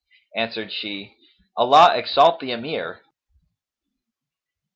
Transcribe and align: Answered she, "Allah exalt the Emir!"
Answered 0.35 0.71
she, 0.73 1.15
"Allah 1.55 1.95
exalt 1.95 2.39
the 2.39 2.51
Emir!" 2.51 3.03